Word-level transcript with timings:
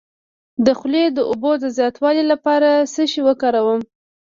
د 0.65 0.67
خولې 0.79 1.03
د 1.11 1.19
اوبو 1.29 1.51
د 1.63 1.65
زیاتوالي 1.77 2.23
لپاره 2.31 2.69
څه 2.93 3.01
شی 3.11 3.21
وکاروم؟ 3.27 3.81